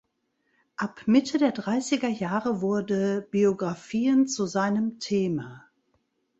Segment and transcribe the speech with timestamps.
[0.77, 5.69] Ab Mitte der dreißiger Jahre wurde Biografien zu seinem Thema.